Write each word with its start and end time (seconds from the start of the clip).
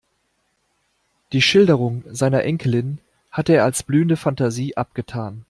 Die 1.31 1.43
Schilderungen 1.43 2.03
seiner 2.09 2.43
Enkelin 2.43 2.97
hatte 3.29 3.53
er 3.53 3.65
als 3.65 3.83
blühende 3.83 4.17
Fantasie 4.17 4.75
abgetan. 4.75 5.39